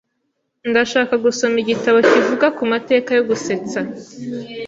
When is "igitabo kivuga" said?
1.63-2.45